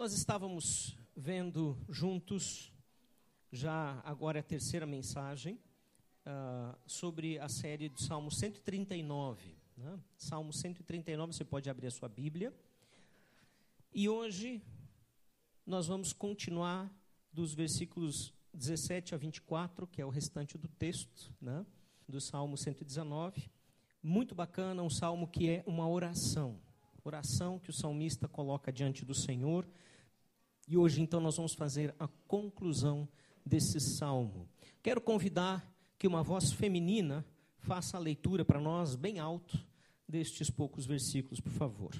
[0.00, 2.72] Nós estávamos vendo juntos,
[3.52, 5.60] já agora é a terceira mensagem,
[6.24, 9.58] uh, sobre a série do Salmo 139.
[9.76, 10.00] Né?
[10.16, 12.50] Salmo 139, você pode abrir a sua Bíblia.
[13.92, 14.62] E hoje
[15.66, 16.90] nós vamos continuar
[17.30, 21.66] dos versículos 17 a 24, que é o restante do texto, né?
[22.08, 23.50] do Salmo 119.
[24.02, 26.58] Muito bacana, um salmo que é uma oração.
[27.02, 29.66] Oração que o salmista coloca diante do Senhor.
[30.68, 33.08] E hoje, então, nós vamos fazer a conclusão
[33.44, 34.48] desse salmo.
[34.82, 35.66] Quero convidar
[35.98, 37.24] que uma voz feminina
[37.58, 39.58] faça a leitura para nós, bem alto,
[40.08, 41.92] destes poucos versículos, por favor.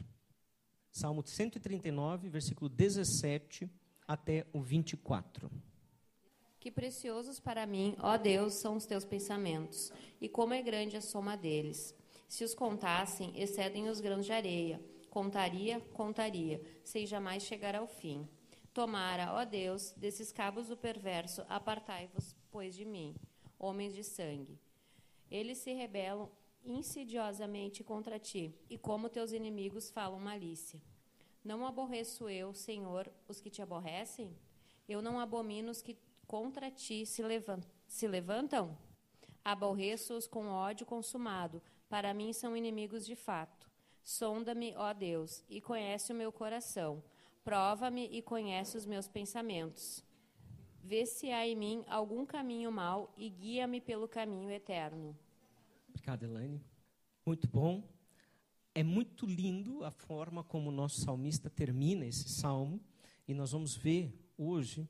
[0.90, 3.70] Salmo 139, versículo 17
[4.06, 5.50] até o 24.
[6.58, 11.00] Que preciosos para mim, ó Deus, são os teus pensamentos, e como é grande a
[11.00, 11.94] soma deles.
[12.30, 14.80] Se os contassem, excedem os grãos de areia.
[15.10, 18.24] Contaria, contaria, sem jamais chegar ao fim.
[18.72, 23.16] Tomara, ó Deus, desses cabos do perverso, apartai-vos, pois, de mim,
[23.58, 24.60] homens de sangue.
[25.28, 26.30] Eles se rebelam
[26.64, 30.80] insidiosamente contra ti, e como teus inimigos falam malícia.
[31.42, 34.38] Não aborreço eu, Senhor, os que te aborrecem?
[34.88, 38.78] Eu não abomino os que contra ti se, levant se levantam?
[39.44, 41.60] Aborreço-os com ódio consumado,
[41.90, 43.68] para mim são inimigos de fato.
[44.02, 47.02] Sonda-me, ó Deus, e conhece o meu coração.
[47.44, 50.02] Prova-me e conhece os meus pensamentos.
[50.82, 55.18] Vê se há em mim algum caminho mau e guia-me pelo caminho eterno.
[55.88, 56.64] Obrigado, Elaine.
[57.26, 57.82] Muito bom.
[58.72, 62.80] É muito lindo a forma como o nosso salmista termina esse salmo,
[63.26, 64.88] e nós vamos ver hoje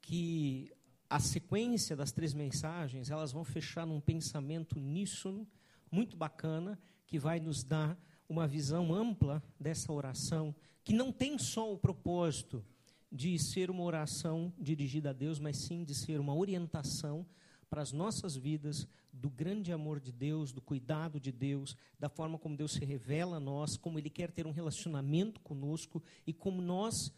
[0.00, 0.72] que
[1.08, 5.46] a sequência das três mensagens, elas vão fechar num pensamento uníssono,
[5.90, 11.72] muito bacana, que vai nos dar uma visão ampla dessa oração, que não tem só
[11.72, 12.64] o propósito
[13.10, 17.26] de ser uma oração dirigida a Deus, mas sim de ser uma orientação
[17.68, 22.38] para as nossas vidas do grande amor de Deus, do cuidado de Deus, da forma
[22.38, 26.62] como Deus se revela a nós, como Ele quer ter um relacionamento conosco e como
[26.62, 27.12] nós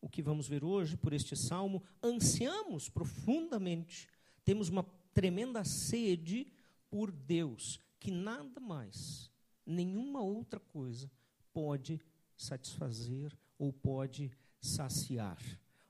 [0.00, 4.08] o que vamos ver hoje por este salmo, ansiamos profundamente,
[4.44, 6.46] temos uma tremenda sede
[6.88, 9.30] por Deus, que nada mais,
[9.64, 11.10] nenhuma outra coisa
[11.52, 12.00] pode
[12.36, 15.38] satisfazer ou pode saciar.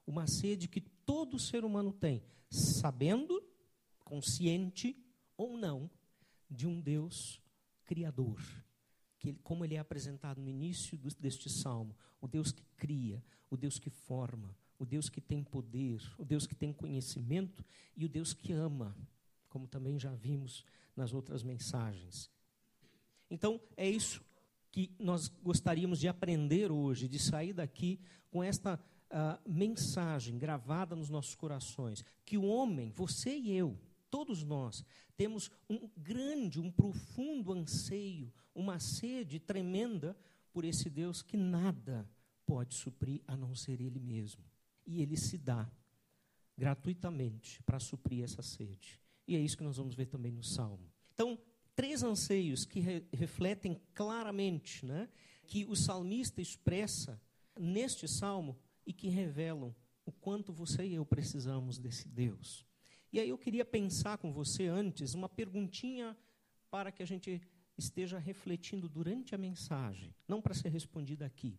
[0.07, 3.43] Uma sede que todo ser humano tem, sabendo,
[4.05, 4.97] consciente
[5.37, 5.91] ou não,
[6.51, 7.41] de um Deus
[7.85, 8.43] criador.
[9.19, 13.57] Que como ele é apresentado no início do, deste salmo, o Deus que cria, o
[13.57, 17.65] Deus que forma, o Deus que tem poder, o Deus que tem conhecimento
[17.97, 18.97] e o Deus que ama,
[19.49, 20.65] como também já vimos
[20.98, 22.28] nas outras mensagens.
[23.31, 24.22] Então, é isso
[24.72, 28.00] que nós gostaríamos de aprender hoje, de sair daqui
[28.31, 33.78] com esta uh, mensagem gravada nos nossos corações: que o homem, você e eu,
[34.10, 34.84] todos nós,
[35.16, 40.19] temos um grande, um profundo anseio, uma sede tremenda
[40.53, 42.10] por esse Deus que nada
[42.44, 44.42] pode suprir a não ser Ele mesmo.
[44.84, 45.70] E Ele se dá
[46.56, 48.98] gratuitamente para suprir essa sede.
[49.28, 50.91] E é isso que nós vamos ver também no Salmo.
[51.15, 51.39] Então,
[51.77, 55.09] três anseios que re refletem claramente né,
[55.47, 57.21] que o salmista expressa
[57.56, 59.72] neste salmo e que revelam
[60.05, 62.66] o quanto você e eu precisamos desse Deus.
[63.12, 66.16] E aí eu queria pensar com você antes uma perguntinha
[66.71, 67.41] para que a gente
[67.77, 71.56] esteja refletindo durante a mensagem, não para ser respondida aqui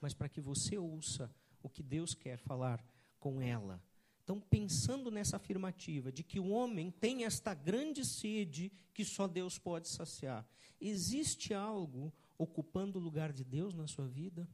[0.00, 1.30] mas para que você ouça
[1.62, 2.84] o que Deus quer falar
[3.18, 3.82] com ela.
[4.28, 9.58] Então, pensando nessa afirmativa de que o homem tem esta grande sede que só Deus
[9.58, 10.46] pode saciar,
[10.78, 14.46] existe algo ocupando o lugar de Deus na sua vida?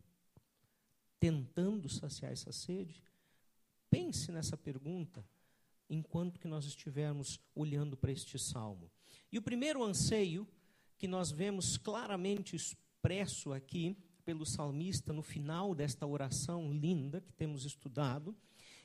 [1.19, 3.03] Tentando saciar essa sede?
[3.91, 5.27] Pense nessa pergunta
[5.91, 8.89] enquanto que nós estivermos olhando para este salmo.
[9.33, 10.47] E o primeiro anseio
[10.97, 17.65] que nós vemos claramente expresso aqui pelo salmista no final desta oração linda que temos
[17.65, 18.37] estudado,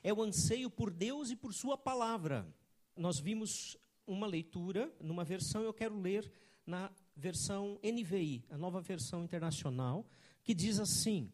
[0.02, 2.46] é o anseio por Deus e por Sua palavra.
[2.96, 3.76] Nós vimos
[4.06, 6.30] uma leitura, numa versão, eu quero ler
[6.66, 10.06] na versão NVI, a nova versão internacional,
[10.42, 11.30] que diz assim: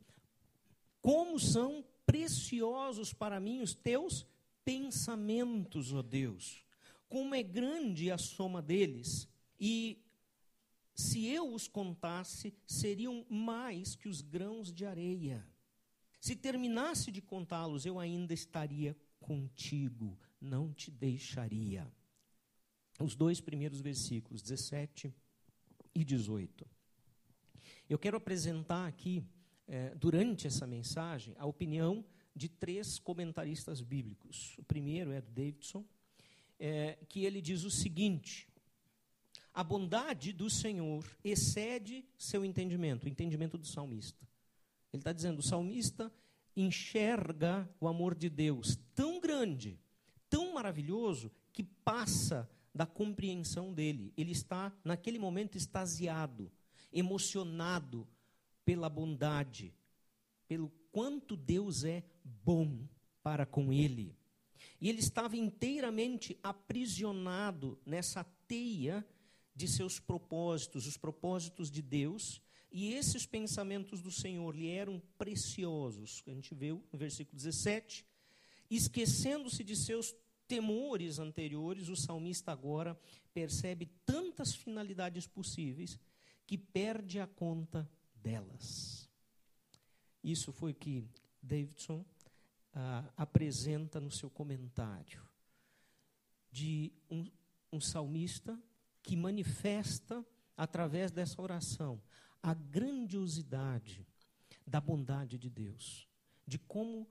[1.00, 4.26] Como são preciosos para mim os teus
[4.64, 6.64] pensamentos, ó Deus!
[7.08, 9.28] Como é grande a soma deles!
[9.58, 10.02] E
[10.94, 15.46] se eu os contasse, seriam mais que os grãos de areia.
[16.26, 21.86] Se terminasse de contá-los, eu ainda estaria contigo, não te deixaria.
[22.98, 25.14] Os dois primeiros versículos, 17
[25.94, 26.66] e 18.
[27.88, 29.24] Eu quero apresentar aqui
[29.68, 34.58] é, durante essa mensagem, a opinião de três comentaristas bíblicos.
[34.58, 35.84] O primeiro é do Davidson,
[36.58, 38.48] é, que ele diz o seguinte:
[39.54, 44.25] a bondade do Senhor excede seu entendimento, o entendimento do salmista.
[44.96, 46.12] Ele está dizendo: o salmista
[46.56, 49.78] enxerga o amor de Deus tão grande,
[50.28, 54.12] tão maravilhoso, que passa da compreensão dele.
[54.16, 56.50] Ele está, naquele momento, extasiado,
[56.92, 58.06] emocionado
[58.64, 59.72] pela bondade,
[60.48, 62.86] pelo quanto Deus é bom
[63.22, 64.16] para com ele.
[64.80, 69.06] E ele estava inteiramente aprisionado nessa teia
[69.54, 76.22] de seus propósitos, os propósitos de Deus, e esses pensamentos do Senhor lhe eram preciosos.
[76.26, 78.06] A gente vê no versículo 17.
[78.70, 80.14] Esquecendo-se de seus
[80.46, 82.98] temores anteriores, o salmista agora
[83.32, 85.98] percebe tantas finalidades possíveis
[86.46, 89.08] que perde a conta delas.
[90.22, 91.04] Isso foi o que
[91.42, 92.04] Davidson
[92.74, 95.22] ah, apresenta no seu comentário
[96.50, 97.30] de um,
[97.72, 98.58] um salmista
[99.02, 100.24] que manifesta
[100.56, 102.00] através dessa oração
[102.46, 104.06] a grandiosidade
[104.64, 106.06] da bondade de Deus,
[106.46, 107.04] de como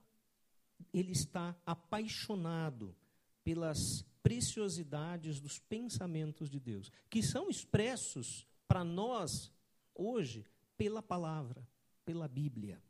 [0.94, 2.96] ele está apaixonado
[3.44, 9.52] pelas preciosidades dos pensamentos de Deus, que são expressos para nós
[9.94, 11.68] hoje pela palavra,
[12.02, 12.82] pela Bíblia.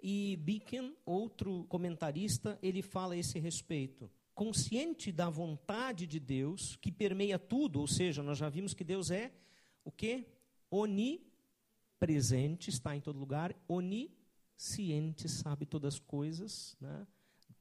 [0.00, 4.08] E Beacon, outro comentarista, ele fala a esse respeito.
[4.32, 9.10] Consciente da vontade de Deus, que permeia tudo, ou seja, nós já vimos que Deus
[9.10, 9.32] é
[9.84, 10.24] o quê?
[12.00, 17.04] Onipresente, está em todo lugar, onisciente, sabe todas as coisas, né?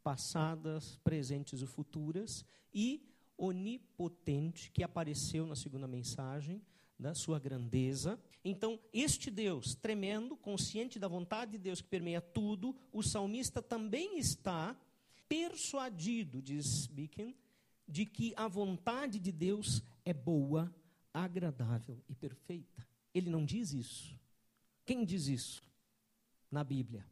[0.04, 3.02] passadas, presentes e futuras, e
[3.36, 6.62] onipotente, que apareceu na segunda mensagem,
[7.00, 8.20] da sua grandeza.
[8.46, 14.20] Então, este Deus tremendo, consciente da vontade de Deus que permeia tudo, o salmista também
[14.20, 14.80] está
[15.28, 17.36] persuadido, diz Bicken,
[17.88, 20.72] de que a vontade de Deus é boa,
[21.12, 22.88] agradável e perfeita.
[23.16, 24.16] Ele não diz isso.
[24.88, 25.62] Quem diz isso
[26.50, 27.06] na Bíblia?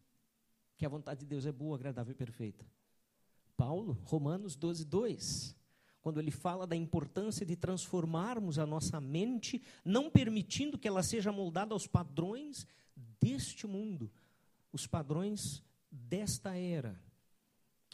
[0.77, 2.65] Que a vontade de Deus é boa, agradável e perfeita.
[3.55, 5.55] Paulo, Romanos 12, 2
[6.05, 11.31] quando ele fala da importância de transformarmos a nossa mente, não permitindo que ela seja
[11.31, 12.67] moldada aos padrões
[13.19, 14.11] deste mundo,
[14.71, 17.01] os padrões desta era,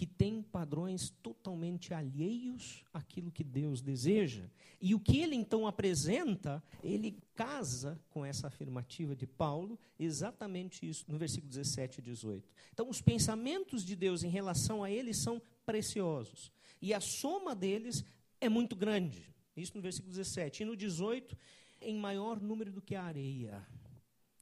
[0.01, 4.49] que tem padrões totalmente alheios àquilo que Deus deseja.
[4.81, 11.05] E o que ele então apresenta, ele casa com essa afirmativa de Paulo, exatamente isso,
[11.07, 12.49] no versículo 17 e 18.
[12.73, 16.51] Então, os pensamentos de Deus em relação a ele são preciosos.
[16.81, 18.03] E a soma deles
[18.39, 19.31] é muito grande.
[19.55, 20.63] Isso no versículo 17.
[20.63, 21.37] E no 18,
[21.79, 23.63] em maior número do que a areia,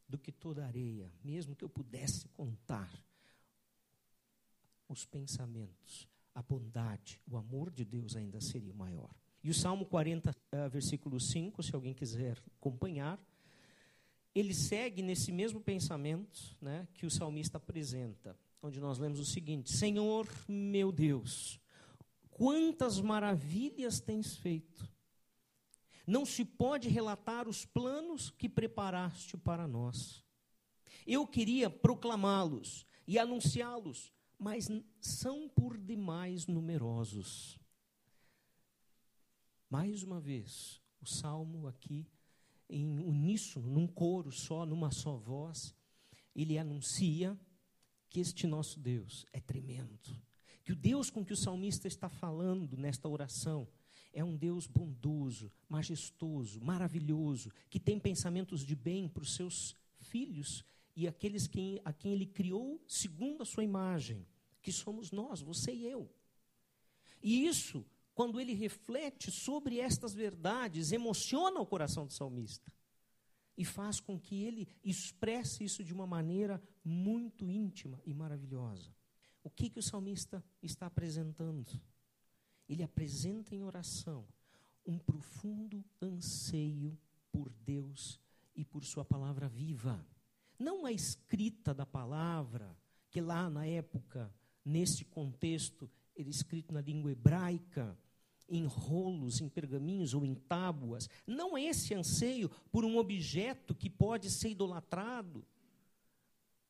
[0.07, 2.89] do que toda a areia, mesmo que eu pudesse contar
[4.89, 9.13] os pensamentos, a bondade, o amor de Deus ainda seria maior.
[9.43, 13.17] E o Salmo 40, eh, versículo 5, se alguém quiser acompanhar,
[14.35, 19.71] ele segue nesse mesmo pensamento né, que o salmista apresenta, onde nós lemos o seguinte:
[19.71, 21.59] Senhor meu Deus,
[22.29, 24.87] quantas maravilhas tens feito.
[26.05, 30.23] Não se pode relatar os planos que preparaste para nós.
[31.05, 34.65] Eu queria proclamá-los e anunciá-los, mas
[35.01, 37.59] são por demais numerosos.
[39.69, 42.07] Mais uma vez, o salmo aqui,
[42.67, 45.75] em uníssono, num coro só, numa só voz,
[46.35, 47.39] ele anuncia
[48.09, 49.99] que este nosso Deus é tremendo
[50.69, 53.67] que o Deus com que o salmista está falando nesta oração
[54.13, 60.63] é um Deus bondoso, majestoso, maravilhoso, que tem pensamentos de bem para os seus filhos
[60.99, 64.27] e aqueles que, a quem ele criou segundo a sua imagem,
[64.61, 66.13] que somos nós, você e eu.
[67.23, 72.69] E isso, quando ele reflete sobre estas verdades, emociona o coração do salmista
[73.57, 78.93] e faz com que ele expresse isso de uma maneira muito íntima e maravilhosa.
[79.41, 81.81] O que, que o salmista está apresentando?
[82.67, 84.27] Ele apresenta em oração
[84.85, 86.99] um profundo anseio
[87.31, 88.19] por Deus
[88.53, 90.05] e por Sua palavra viva.
[90.59, 92.77] Não a escrita da palavra,
[93.09, 94.31] que lá na época,
[94.63, 97.97] nesse contexto, era escrito na língua hebraica,
[98.47, 101.07] em rolos, em pergaminhos ou em tábuas.
[101.25, 105.45] Não esse anseio por um objeto que pode ser idolatrado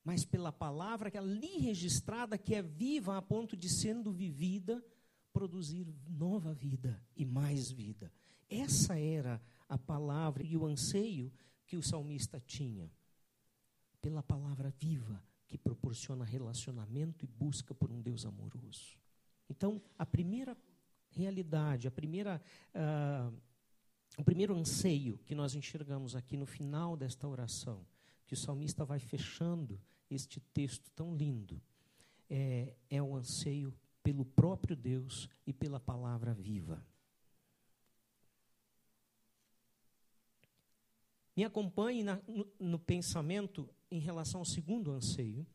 [0.10, 4.84] mas pela palavra que é ali registrada, que é viva a ponto de, sendo vivida,
[5.31, 8.12] produzir nova vida e mais vida.
[8.50, 11.31] Essa era a palavra e o anseio
[11.67, 12.91] que o salmista tinha.
[14.01, 18.97] Pela palavra viva que proporciona relacionamento e busca por um Deus amoroso.
[19.49, 20.55] Então, a primeira
[21.09, 22.41] realidade, a primeira,
[22.75, 23.33] uh,
[24.17, 27.85] o primeiro anseio que nós enxergamos aqui no final desta oração,
[28.27, 31.59] que o salmista vai fechando este texto tão lindo,
[32.29, 36.83] é, é o anseio pelo próprio Deus e pela palavra viva.
[41.39, 45.48] Me acompanhe na, no, no pensamento em relação ao segundo anseio,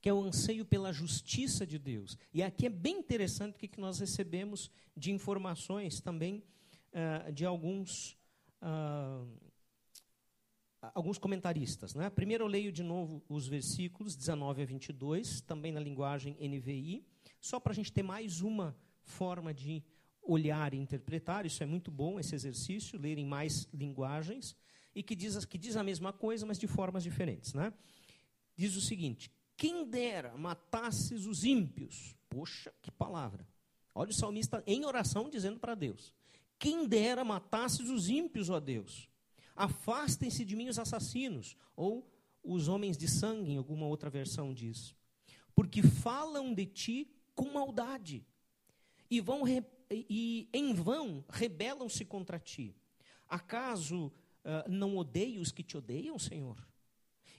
[0.00, 2.16] que é o anseio pela justiça de Deus.
[2.32, 6.42] E aqui é bem interessante o que nós recebemos de informações também
[6.94, 8.16] uh, de alguns,
[8.62, 9.28] uh,
[10.94, 11.94] alguns comentaristas.
[11.94, 12.08] Né?
[12.08, 17.04] Primeiro eu leio de novo os versículos 19 a 22, também na linguagem NVI,
[17.38, 19.84] só para a gente ter mais uma forma de
[20.22, 21.44] olhar e interpretar.
[21.44, 24.56] Isso é muito bom, esse exercício, ler em mais linguagens
[24.94, 27.54] e que diz, que diz a mesma coisa, mas de formas diferentes.
[27.54, 27.72] Né?
[28.56, 32.16] Diz o seguinte: Quem dera matasses os ímpios.
[32.28, 33.46] Poxa, que palavra.
[33.94, 36.12] Olha o salmista em oração dizendo para Deus:
[36.58, 39.08] Quem dera matasses os ímpios, ó Deus.
[39.54, 41.56] Afastem-se de mim os assassinos.
[41.74, 42.08] Ou
[42.42, 44.94] os homens de sangue, em alguma outra versão diz.
[45.54, 48.24] Porque falam de ti com maldade.
[49.10, 49.42] E, vão
[49.90, 52.76] e em vão rebelam-se contra ti.
[53.28, 54.12] Acaso
[54.44, 56.66] ah, não odeio os que te odeiam, Senhor?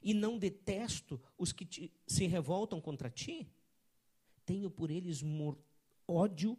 [0.02, 3.52] E não detesto os que te, se revoltam contra ti?
[4.46, 5.22] Tenho por eles
[6.08, 6.58] ódio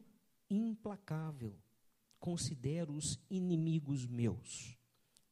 [0.48, 1.58] implacável.
[2.18, 4.76] Considero-os inimigos meus.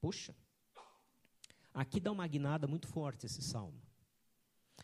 [0.01, 0.35] Puxa,
[1.75, 3.81] aqui dá uma guinada muito forte esse salmo.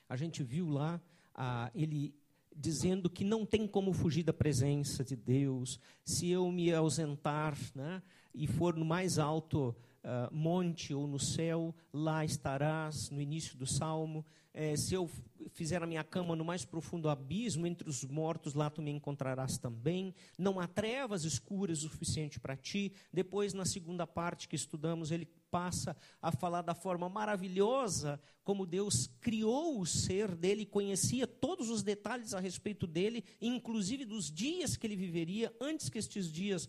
[0.08, 1.00] A gente viu lá
[1.34, 2.14] ah, ele
[2.54, 5.80] dizendo que não tem como fugir da presença de Deus.
[6.04, 8.02] Se eu me ausentar né,
[8.34, 13.66] e for no mais alto uh, monte ou no céu, lá estarás, no início do
[13.66, 14.24] salmo.
[14.52, 15.10] É, se eu
[15.50, 19.58] fizer a minha cama no mais profundo abismo, entre os mortos, lá tu me encontrarás
[19.58, 20.14] também.
[20.38, 22.92] Não há trevas escuras o suficiente para ti.
[23.12, 29.08] Depois, na segunda parte que estudamos, ele passa a falar da forma maravilhosa como Deus
[29.20, 34.86] criou o ser dele, conhecia todos os detalhes a respeito dele, inclusive dos dias que
[34.86, 36.68] ele viveria antes que estes dias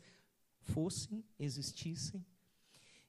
[0.62, 2.26] fossem, existissem.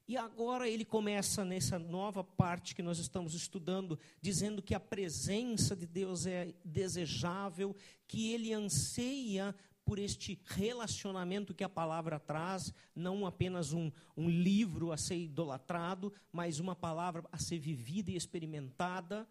[0.07, 5.75] E agora ele começa nessa nova parte que nós estamos estudando, dizendo que a presença
[5.75, 7.75] de Deus é desejável,
[8.07, 14.93] que ele anseia por este relacionamento que a palavra traz, não apenas um, um livro
[14.93, 19.27] a ser idolatrado, mas uma palavra a ser vivida e experimentada.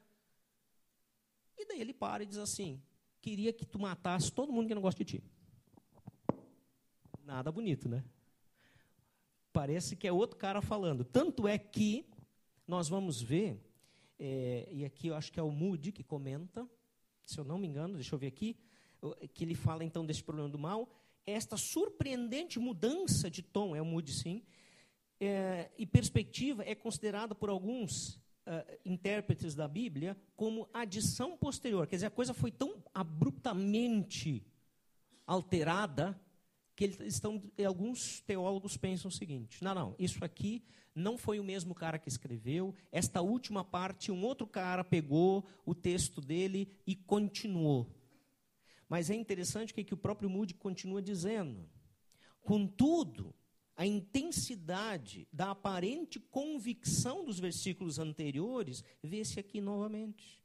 [1.57, 2.83] E daí ele para e diz assim:
[3.23, 5.25] queria que tu matasse todo mundo que não gosta de ti.
[7.25, 8.05] Nada bonito, né?
[9.57, 11.03] Parece que é outro cara falando.
[11.03, 12.05] Tanto é que
[12.69, 13.59] nós vamos ver,
[14.19, 16.69] é, e aqui eu acho que é o Moody que comenta,
[17.25, 18.55] se eu não me engano, deixa eu ver aqui,
[19.33, 20.87] que ele fala então desse problema do mal,
[21.25, 24.43] esta surpreendente mudança de tom, é o Moody sim,
[25.19, 31.87] é, e perspectiva é considerada por alguns uh, intérpretes da Bíblia como adição posterior.
[31.87, 34.47] Quer dizer, a coisa foi tão abruptamente
[35.27, 36.21] alterada
[36.77, 40.63] que eles estão, alguns teólogos pensam o seguinte: não, não, isso aqui
[40.95, 45.75] não foi o mesmo cara que escreveu, esta última parte, um outro cara pegou o
[45.75, 47.91] texto dele e continuou.
[48.89, 51.69] Mas é interessante que, que o próprio Moody continua dizendo.
[52.41, 53.35] Contudo,
[53.75, 60.43] a intensidade da aparente convicção dos versículos anteriores vê-se aqui novamente.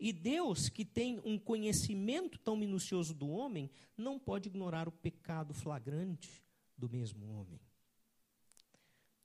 [0.00, 5.52] E Deus, que tem um conhecimento tão minucioso do homem, não pode ignorar o pecado
[5.52, 6.42] flagrante
[6.74, 7.60] do mesmo homem.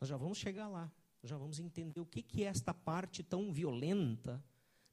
[0.01, 0.91] Nós já vamos chegar lá,
[1.23, 4.43] já vamos entender o que, que esta parte tão violenta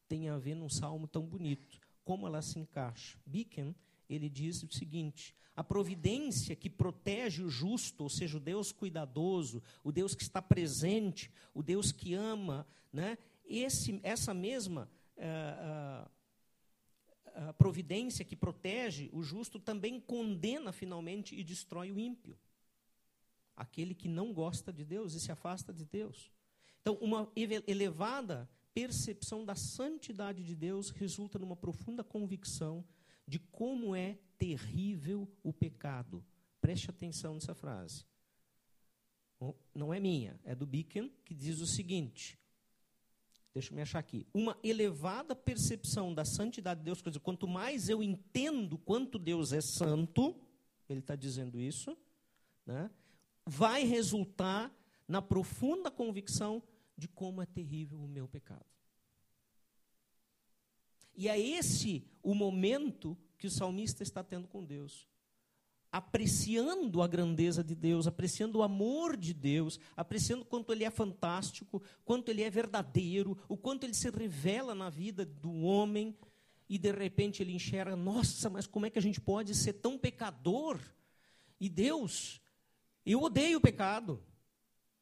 [0.06, 3.18] tem a ver num salmo tão bonito, como ela se encaixa.
[3.26, 3.74] Bicken,
[4.08, 9.60] ele diz o seguinte: a providência que protege o justo, ou seja, o Deus cuidadoso,
[9.82, 13.18] o Deus que está presente, o Deus que ama, né?
[13.44, 16.10] Esse, essa mesma a,
[17.34, 22.38] a providência que protege o justo também condena finalmente e destrói o ímpio.
[23.56, 26.32] Aquele que não gosta de Deus e se afasta de Deus.
[26.80, 32.84] Então, uma elevada percepção da santidade de Deus resulta numa profunda convicção
[33.26, 36.24] de como é terrível o pecado.
[36.60, 38.04] Preste atenção nessa frase.
[39.74, 42.38] Não é minha, é do Bicken, que diz o seguinte:
[43.52, 47.46] deixa eu me achar aqui, uma elevada percepção da santidade de Deus, quer dizer, quanto
[47.46, 50.34] mais eu entendo quanto Deus é santo,
[50.88, 51.96] ele está dizendo isso,
[52.64, 52.90] né,
[53.44, 54.72] vai resultar
[55.06, 56.62] na profunda convicção
[56.96, 58.64] de como é terrível o meu pecado.
[61.14, 65.06] E é esse o momento que o salmista está tendo com Deus.
[65.92, 71.82] Apreciando a grandeza de Deus, apreciando o amor de Deus, apreciando quanto ele é fantástico,
[72.02, 76.16] quanto ele é verdadeiro, o quanto ele se revela na vida do homem,
[76.66, 79.98] e de repente ele enxerga: nossa, mas como é que a gente pode ser tão
[79.98, 80.80] pecador?
[81.60, 82.40] E Deus,
[83.04, 84.22] eu odeio o pecado.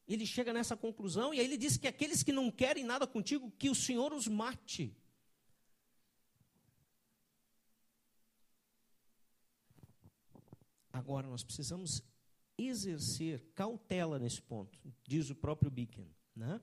[0.09, 3.53] Ele chega nessa conclusão e aí ele diz que aqueles que não querem nada contigo,
[3.57, 4.93] que o Senhor os mate.
[10.93, 12.03] Agora, nós precisamos
[12.59, 16.09] exercer cautela nesse ponto, diz o próprio Bicken.
[16.37, 16.61] Né?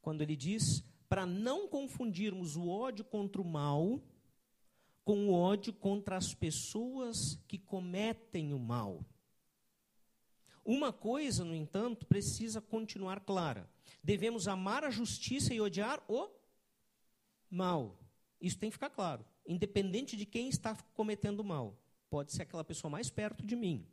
[0.00, 4.00] Quando ele diz para não confundirmos o ódio contra o mal
[5.08, 9.02] com o ódio contra as pessoas que cometem o mal.
[10.62, 13.66] Uma coisa, no entanto, precisa continuar clara:
[14.04, 16.28] devemos amar a justiça e odiar o
[17.50, 17.98] mal.
[18.38, 21.74] Isso tem que ficar claro, independente de quem está cometendo o mal.
[22.10, 23.86] Pode ser aquela pessoa mais perto de mim.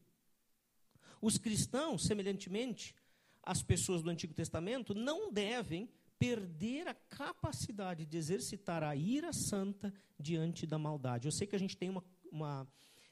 [1.21, 2.95] Os cristãos, semelhantemente,
[3.41, 9.93] as pessoas do Antigo Testamento não devem perder a capacidade de exercitar a ira santa
[10.19, 11.27] diante da maldade.
[11.27, 12.03] Eu sei que a gente tem uma.
[12.31, 12.67] uma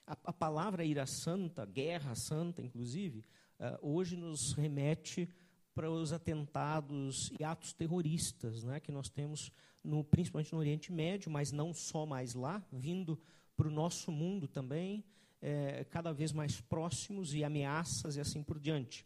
[0.06, 3.26] a, a palavra ira santa, guerra santa, inclusive,
[3.60, 5.30] uh, hoje nos remete
[5.74, 9.52] para os atentados e atos terroristas né, que nós temos,
[9.84, 13.20] no, principalmente no Oriente Médio, mas não só mais lá, vindo
[13.56, 15.04] para o nosso mundo também,
[15.42, 19.06] é, cada vez mais próximos e ameaças e assim por diante.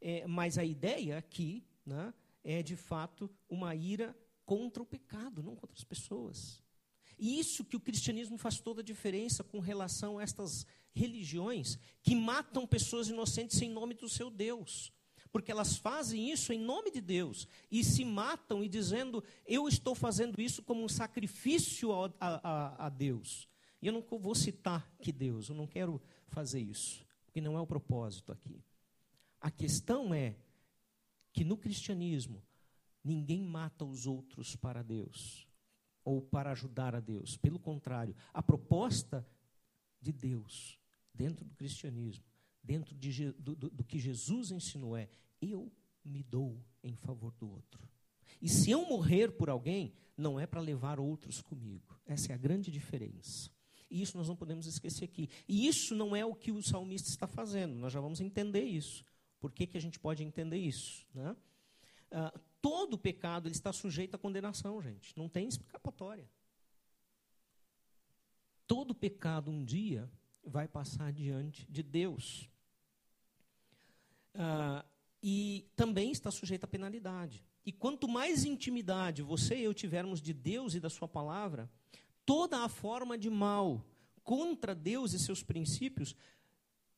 [0.00, 2.12] É, mas a ideia aqui né,
[2.44, 6.62] é, de fato, uma ira contra o pecado, não contra as pessoas.
[7.18, 12.14] E isso que o cristianismo faz toda a diferença com relação a estas religiões que
[12.14, 14.92] matam pessoas inocentes em nome do seu Deus.
[15.30, 19.94] Porque elas fazem isso em nome de Deus e se matam e dizendo: Eu estou
[19.94, 23.48] fazendo isso como um sacrifício a, a, a Deus.
[23.82, 27.60] E eu não vou citar que Deus, eu não quero fazer isso, porque não é
[27.60, 28.62] o propósito aqui.
[29.40, 30.36] A questão é
[31.32, 32.40] que no cristianismo
[33.02, 35.48] ninguém mata os outros para Deus
[36.04, 37.36] ou para ajudar a Deus.
[37.36, 39.26] Pelo contrário, a proposta
[40.00, 40.78] de Deus
[41.12, 42.24] dentro do cristianismo,
[42.62, 45.08] dentro de, do, do, do que Jesus ensinou é:
[45.40, 45.72] eu
[46.04, 47.88] me dou em favor do outro.
[48.40, 52.00] E se eu morrer por alguém, não é para levar outros comigo.
[52.06, 53.50] Essa é a grande diferença.
[53.92, 55.28] E isso nós não podemos esquecer aqui.
[55.46, 59.04] E isso não é o que o salmista está fazendo, nós já vamos entender isso.
[59.38, 61.06] Por que, que a gente pode entender isso?
[61.14, 61.36] Né?
[62.10, 65.16] Uh, todo pecado ele está sujeito à condenação, gente.
[65.18, 66.26] Não tem escapatória.
[68.66, 70.10] Todo pecado um dia
[70.42, 72.48] vai passar diante de Deus.
[74.34, 74.82] Uh,
[75.22, 77.44] e também está sujeito à penalidade.
[77.66, 81.70] E quanto mais intimidade você e eu tivermos de Deus e da Sua palavra,
[82.24, 83.84] toda a forma de mal
[84.22, 86.14] contra Deus e seus princípios,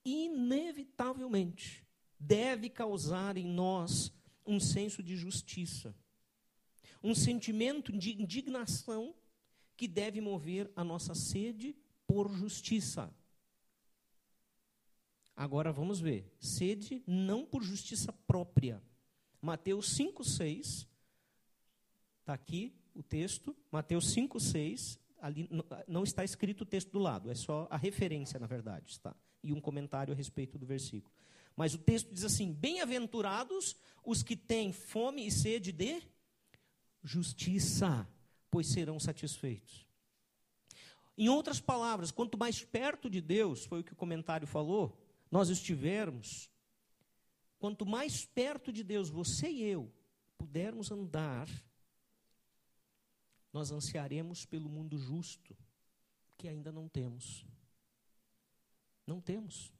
[0.04, 1.84] inevitavelmente
[2.18, 4.12] deve causar em nós
[4.46, 5.94] um senso de justiça,
[7.02, 9.14] um sentimento de indignação
[9.76, 13.12] que deve mover a nossa sede por justiça.
[15.36, 16.32] Agora vamos ver.
[16.38, 18.82] Sede não por justiça própria.
[19.40, 20.86] Mateus 5, 6.
[22.20, 23.54] Está aqui o texto.
[23.70, 24.98] Mateus 5, 6.
[25.24, 25.48] Ali
[25.88, 29.16] não está escrito o texto do lado, é só a referência, na verdade, está.
[29.42, 31.10] E um comentário a respeito do versículo.
[31.56, 36.02] Mas o texto diz assim: Bem-aventurados os que têm fome e sede de
[37.02, 38.06] justiça,
[38.50, 39.86] pois serão satisfeitos.
[41.16, 45.48] Em outras palavras, quanto mais perto de Deus, foi o que o comentário falou, nós
[45.48, 46.50] estivermos,
[47.58, 49.90] quanto mais perto de Deus você e eu
[50.36, 51.48] pudermos andar,
[53.54, 55.56] nós ansiaremos pelo mundo justo,
[56.36, 57.46] que ainda não temos.
[59.06, 59.72] Não temos.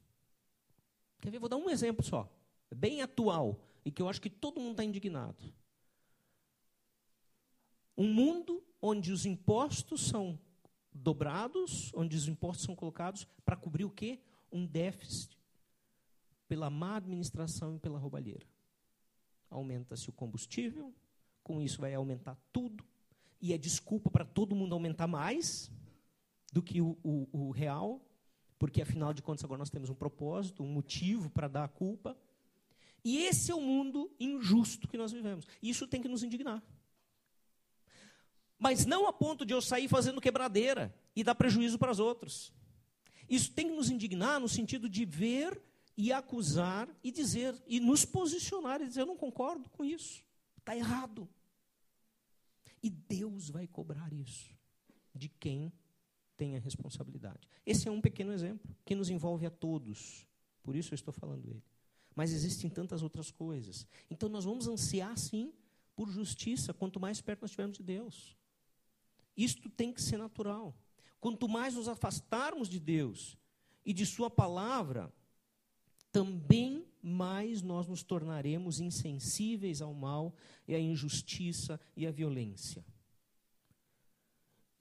[1.19, 1.39] Quer ver?
[1.39, 2.31] Vou dar um exemplo só,
[2.73, 5.53] bem atual, e que eu acho que todo mundo está indignado.
[7.97, 10.39] Um mundo onde os impostos são
[10.93, 14.21] dobrados, onde os impostos são colocados para cobrir o quê?
[14.53, 15.37] Um déficit
[16.47, 18.47] pela má administração e pela roubalheira.
[19.49, 20.93] Aumenta-se o combustível,
[21.43, 22.85] com isso vai aumentar tudo,
[23.41, 25.71] e é desculpa para todo mundo aumentar mais
[26.51, 28.01] do que o, o, o real,
[28.57, 32.17] porque afinal de contas agora nós temos um propósito, um motivo para dar a culpa.
[33.03, 35.45] E esse é o mundo injusto que nós vivemos.
[35.61, 36.63] Isso tem que nos indignar.
[38.57, 42.53] Mas não a ponto de eu sair fazendo quebradeira e dar prejuízo para os outros.
[43.29, 45.61] Isso tem que nos indignar no sentido de ver
[45.97, 50.23] e acusar e dizer, e nos posicionar e dizer: eu não concordo com isso,
[50.57, 51.27] está errado.
[52.85, 54.53] E Deus vai cobrar isso.
[55.17, 55.71] de quem
[56.35, 57.47] tem a responsabilidade.
[57.65, 60.27] Esse é um pequeno exemplo que nos envolve a todos.
[60.61, 61.63] Por isso eu estou falando ele.
[62.13, 63.87] Mas existem tantas outras coisas.
[64.11, 65.53] Então nós vamos ansiar sim
[65.95, 68.35] por justiça quanto mais perto nós estivermos de Deus.
[69.37, 70.75] Isto tem que ser natural.
[71.21, 73.37] Quanto mais nos afastarmos de Deus
[73.85, 75.13] e de Sua palavra,
[76.11, 80.35] também mais nós nos tornaremos insensíveis ao mal
[80.67, 82.83] e à injustiça e à violência.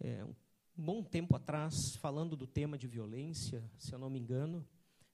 [0.00, 0.34] É, um
[0.82, 4.66] bom tempo atrás, falando do tema de violência, se eu não me engano,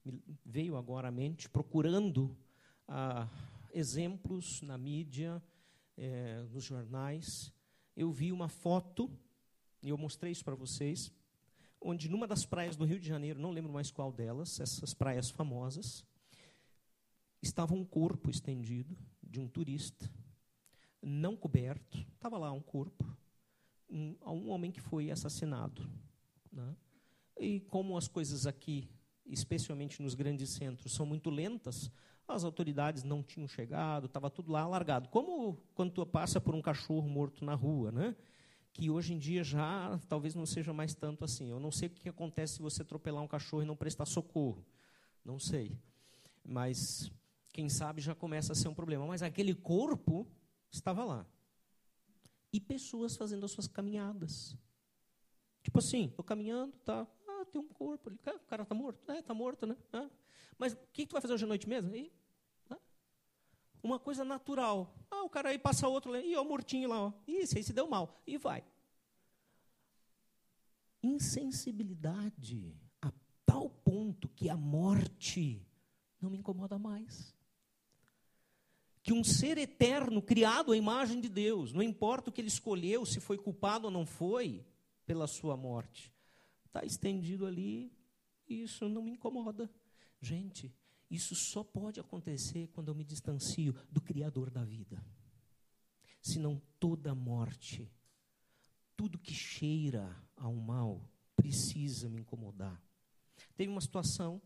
[0.04, 2.36] me veio agora à mente, procurando
[2.86, 3.28] ah,
[3.74, 5.42] exemplos na mídia,
[5.96, 7.52] é, nos jornais,
[7.96, 9.10] eu vi uma foto,
[9.82, 11.12] e eu mostrei isso para vocês,
[11.80, 15.28] onde numa das praias do Rio de Janeiro, não lembro mais qual delas, essas praias
[15.28, 16.04] famosas,
[17.42, 20.10] estava um corpo estendido de um turista,
[21.02, 23.04] não coberto, estava lá um corpo,
[23.88, 25.88] um, um homem que foi assassinado.
[26.52, 26.76] Né?
[27.38, 28.88] E como as coisas aqui,
[29.26, 31.90] especialmente nos grandes centros, são muito lentas,
[32.28, 35.08] as autoridades não tinham chegado, estava tudo lá largado.
[35.08, 38.14] Como quando tu passa por um cachorro morto na rua, né?
[38.72, 41.50] que hoje em dia já talvez não seja mais tanto assim.
[41.50, 44.64] Eu não sei o que acontece se você atropelar um cachorro e não prestar socorro.
[45.24, 45.76] Não sei.
[46.44, 47.10] Mas,
[47.52, 49.06] quem sabe, já começa a ser um problema.
[49.06, 50.26] Mas aquele corpo
[50.70, 51.26] estava lá
[52.52, 54.56] e pessoas fazendo as suas caminhadas.
[55.62, 59.18] Tipo assim, estou caminhando, tá, ah, tem um corpo ali, o cara está morto, é,
[59.18, 59.76] está morto, né?
[59.92, 60.08] Ah,
[60.58, 61.94] mas o que, tu vai fazer hoje à noite mesmo?
[61.94, 62.12] E,
[62.70, 62.78] ah,
[63.82, 64.94] uma coisa natural.
[65.10, 67.12] Ah, o cara aí passa outro, e o mortinho lá, ó.
[67.26, 68.20] Isso aí se deu mal.
[68.26, 68.64] E vai.
[71.02, 73.12] Insensibilidade a
[73.46, 75.66] tal ponto que a morte
[76.20, 77.34] não me incomoda mais
[79.02, 83.06] que um ser eterno, criado à imagem de Deus, não importa o que ele escolheu,
[83.06, 84.64] se foi culpado ou não foi,
[85.06, 86.12] pela sua morte,
[86.66, 87.92] está estendido ali,
[88.48, 89.70] isso não me incomoda.
[90.20, 90.72] Gente,
[91.10, 95.02] isso só pode acontecer quando eu me distancio do Criador da vida.
[96.22, 97.90] Senão toda morte,
[98.96, 102.80] tudo que cheira ao mal, precisa me incomodar.
[103.56, 104.40] Teve uma situação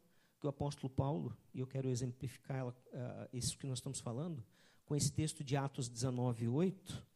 [0.47, 2.75] o apóstolo Paulo, e eu quero exemplificar uh,
[3.33, 4.45] isso que nós estamos falando,
[4.85, 7.07] com esse texto de Atos 19, 8,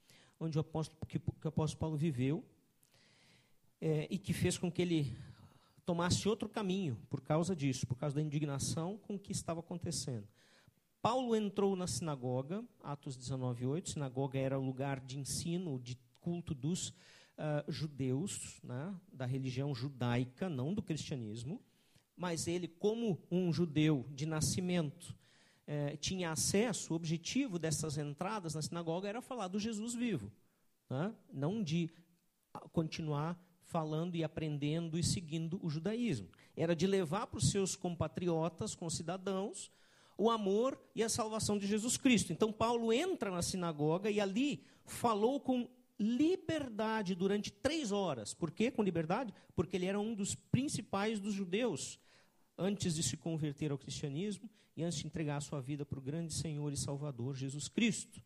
[0.41, 2.45] onde o apóstolo, que, que o apóstolo Paulo viveu
[3.81, 5.17] é, e que fez com que ele
[5.85, 10.27] tomasse outro caminho por causa disso, por causa da indignação com o que estava acontecendo.
[11.01, 16.55] Paulo entrou na sinagoga, Atos 19, 8, sinagoga era o lugar de ensino, de culto
[16.55, 16.95] dos uh,
[17.71, 21.63] judeus, né, da religião judaica, não do cristianismo
[22.19, 25.17] mas ele, como um judeu de nascimento,
[25.67, 30.33] eh, tinha acesso, o objetivo dessas entradas na sinagoga era falar do Jesus vivo,
[30.91, 31.15] né?
[31.33, 31.89] não de
[32.73, 36.29] continuar falando e aprendendo e seguindo o judaísmo.
[36.57, 39.71] Era de levar para os seus compatriotas, concidadãos,
[40.17, 42.33] o amor e a salvação de Jesus Cristo.
[42.33, 48.35] Então, Paulo entra na sinagoga e ali falou com liberdade durante três horas.
[48.35, 49.33] Por que com liberdade?
[49.55, 52.01] Porque ele era um dos principais dos judeus
[52.59, 56.03] antes de se converter ao cristianismo e antes de entregar a sua vida para o
[56.03, 58.21] grande Senhor e Salvador Jesus Cristo,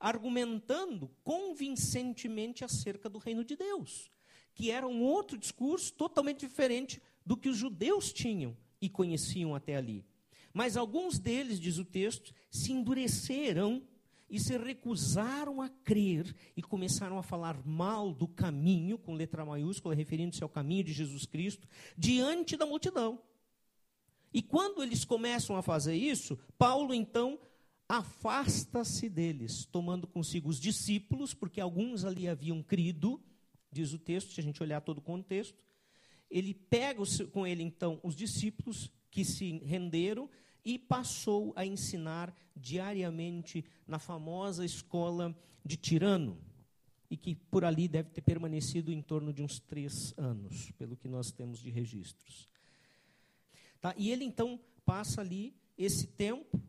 [0.00, 4.10] argumentando convincentemente acerca do reino de Deus,
[4.54, 9.76] que era um outro discurso totalmente diferente do que os judeus tinham e conheciam até
[9.76, 10.04] ali.
[10.52, 13.82] Mas alguns deles, diz o texto, se endureceram
[14.28, 19.94] e se recusaram a crer e começaram a falar mal do caminho, com letra maiúscula,
[19.94, 23.20] referindo-se ao caminho de Jesus Cristo, diante da multidão.
[24.32, 27.38] E quando eles começam a fazer isso, Paulo então
[27.88, 33.22] afasta-se deles, tomando consigo os discípulos, porque alguns ali haviam crido,
[33.70, 35.56] diz o texto, se a gente olhar todo o contexto.
[36.30, 40.28] Ele pega com ele então os discípulos que se renderam
[40.64, 45.34] e passou a ensinar diariamente na famosa escola
[45.64, 46.38] de Tirano,
[47.08, 51.06] e que por ali deve ter permanecido em torno de uns três anos, pelo que
[51.06, 52.48] nós temos de registros.
[53.86, 53.94] Tá?
[53.96, 56.60] E ele então passa ali esse tempo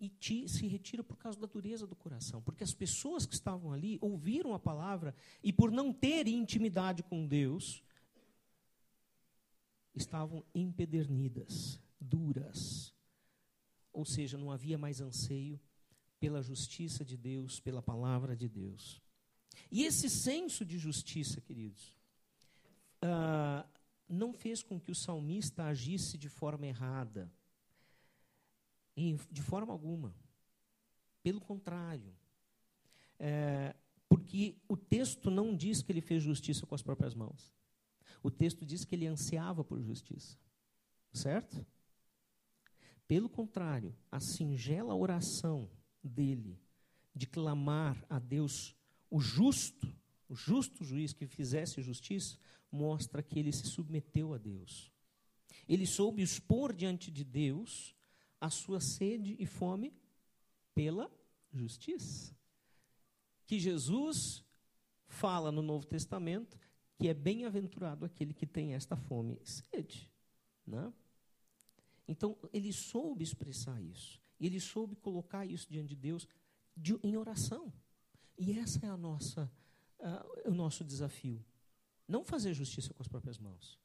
[0.00, 2.42] e te, se retira por causa da dureza do coração.
[2.42, 7.24] Porque as pessoas que estavam ali ouviram a palavra e, por não terem intimidade com
[7.24, 7.80] Deus,
[9.94, 12.92] estavam empedernidas, duras.
[13.92, 15.60] Ou seja, não havia mais anseio
[16.18, 19.00] pela justiça de Deus, pela palavra de Deus.
[19.70, 21.96] E esse senso de justiça, queridos,
[23.04, 23.75] uh,
[24.08, 27.30] não fez com que o salmista agisse de forma errada.
[29.30, 30.14] de forma alguma.
[31.22, 32.14] Pelo contrário.
[33.18, 33.74] É,
[34.08, 37.52] Porque o texto não diz que ele fez justiça com as próprias mãos.
[38.22, 40.38] O texto diz que ele ansiava por justiça.
[41.12, 41.66] Certo?
[43.06, 45.70] Pelo contrário, a singela oração
[46.02, 46.58] dele
[47.14, 48.76] de clamar a Deus
[49.10, 49.86] o justo,
[50.28, 52.38] o justo juiz que fizesse justiça,
[52.70, 54.90] mostra que ele se submeteu a Deus.
[55.68, 57.94] Ele soube expor diante de Deus
[58.40, 59.92] a sua sede e fome
[60.74, 61.10] pela
[61.52, 62.36] justiça.
[63.46, 64.44] Que Jesus
[65.08, 66.58] fala no Novo Testamento
[66.98, 70.10] que é bem-aventurado aquele que tem esta fome e sede.
[70.66, 70.92] Né?
[72.08, 74.20] Então, ele soube expressar isso.
[74.40, 76.26] Ele soube colocar isso diante de Deus
[76.76, 77.72] de, em oração.
[78.38, 79.50] E essa é a nossa,
[80.00, 81.44] uh, o nosso desafio.
[82.06, 83.78] Não fazer justiça com as próprias mãos.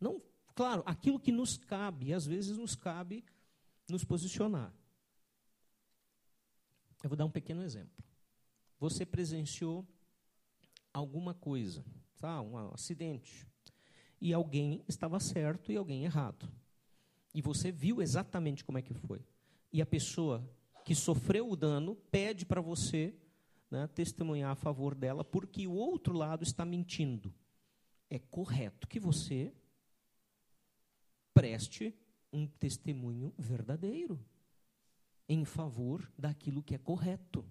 [0.00, 0.22] Não,
[0.54, 3.24] claro, aquilo que nos cabe, às vezes nos cabe
[3.88, 4.72] nos posicionar.
[7.02, 8.04] Eu vou dar um pequeno exemplo.
[8.78, 9.86] Você presenciou
[10.92, 11.84] alguma coisa,
[12.18, 12.40] tá?
[12.40, 13.46] um acidente,
[14.20, 16.50] e alguém estava certo e alguém errado.
[17.34, 19.24] E você viu exatamente como é que foi.
[19.72, 20.46] E a pessoa
[20.84, 23.14] que sofreu o dano pede para você
[23.70, 27.32] né, testemunhar a favor dela, porque o outro lado está mentindo.
[28.08, 29.52] É correto que você
[31.32, 31.94] preste
[32.32, 34.18] um testemunho verdadeiro
[35.28, 37.44] em favor daquilo que é correto.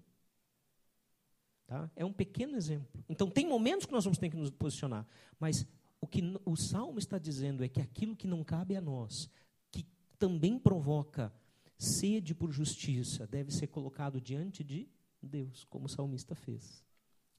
[1.66, 1.90] Tá?
[1.96, 3.02] É um pequeno exemplo.
[3.08, 5.06] Então, tem momentos que nós vamos ter que nos posicionar,
[5.38, 5.66] mas
[6.00, 9.30] o que o Salmo está dizendo é que aquilo que não cabe a nós,
[9.70, 9.86] que
[10.18, 11.32] também provoca
[11.78, 14.88] sede por justiça, deve ser colocado diante de
[15.26, 16.84] Deus, como o salmista fez,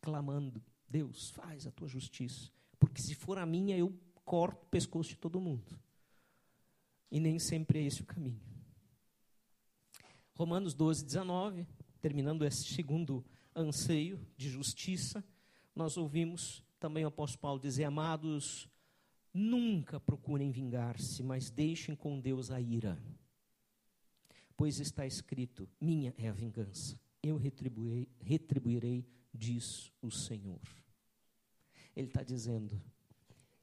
[0.01, 3.93] clamando: Deus, faz a tua justiça, porque se for a minha, eu
[4.25, 5.79] corto o pescoço de todo mundo.
[7.11, 8.41] E nem sempre é esse o caminho.
[10.33, 11.67] Romanos 12, 19,
[11.99, 13.23] terminando esse segundo
[13.55, 15.23] anseio de justiça,
[15.75, 18.67] nós ouvimos também o apóstolo Paulo dizer: Amados,
[19.33, 23.01] nunca procurem vingar-se, mas deixem com Deus a ira.
[24.57, 30.61] Pois está escrito: Minha é a vingança, eu retribuirei, retribuirei diz o Senhor.
[31.95, 32.81] Ele está dizendo: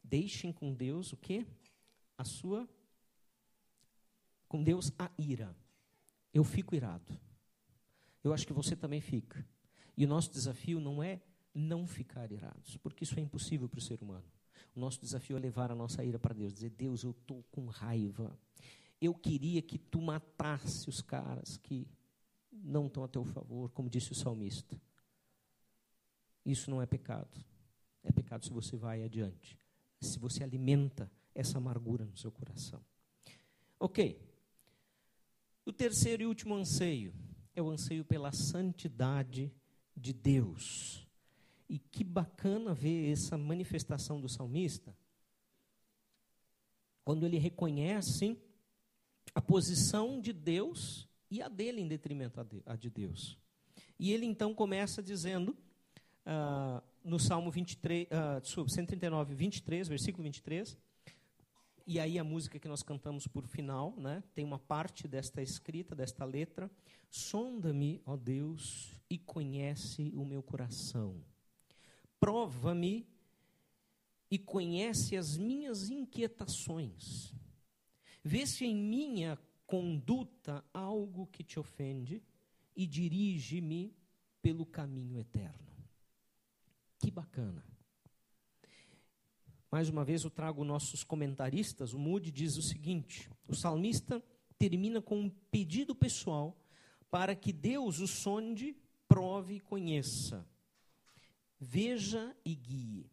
[0.02, 1.46] Deixem com Deus o quê?
[2.16, 2.68] A sua.
[4.48, 5.54] Com Deus a ira
[6.32, 7.18] eu fico irado.
[8.22, 9.44] Eu acho que você também fica.
[9.96, 11.20] E o nosso desafio não é
[11.54, 14.24] não ficar irados, porque isso é impossível para o ser humano.
[14.74, 17.66] O nosso desafio é levar a nossa ira para Deus, dizer: Deus, eu estou com
[17.66, 18.38] raiva.
[19.00, 21.86] Eu queria que tu matasse os caras que
[22.62, 24.80] não estão a teu favor, como disse o salmista.
[26.44, 27.44] Isso não é pecado.
[28.02, 29.58] É pecado se você vai adiante,
[30.00, 32.82] se você alimenta essa amargura no seu coração.
[33.78, 34.20] Ok.
[35.64, 37.14] O terceiro e último anseio
[37.54, 39.52] é o anseio pela santidade
[39.96, 41.06] de Deus.
[41.68, 44.96] E que bacana ver essa manifestação do salmista,
[47.04, 48.40] quando ele reconhece
[49.34, 53.38] a posição de Deus e a dele em detrimento a de Deus.
[53.98, 55.56] E ele então começa dizendo,
[56.26, 60.76] uh, no Salmo 23, uh, 139, 23, versículo 23,
[61.90, 65.94] e aí a música que nós cantamos por final, né, tem uma parte desta escrita,
[65.94, 66.70] desta letra.
[67.08, 71.24] Sonda-me, ó Deus, e conhece o meu coração.
[72.20, 73.08] Prova-me
[74.30, 77.32] e conhece as minhas inquietações.
[78.22, 79.38] Vê se em minha
[79.68, 82.22] conduta algo que te ofende
[82.74, 83.94] e dirige-me
[84.40, 85.68] pelo caminho eterno.
[86.98, 87.62] Que bacana.
[89.70, 91.92] Mais uma vez eu trago nossos comentaristas.
[91.92, 94.24] O Moody diz o seguinte: o salmista
[94.58, 96.56] termina com um pedido pessoal
[97.10, 98.74] para que Deus o sonde,
[99.06, 100.48] prove e conheça.
[101.60, 103.10] Veja e guie.